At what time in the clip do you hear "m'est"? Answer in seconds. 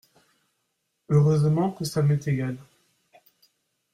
2.01-2.27